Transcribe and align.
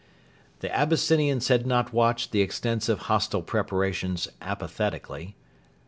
The 0.61 0.75
Abyssinians 0.75 1.49
had 1.49 1.67
not 1.67 1.93
watched 1.93 2.31
the 2.31 2.41
extensive 2.41 3.01
hostile 3.01 3.43
preparations 3.43 4.27
apathetically. 4.41 5.35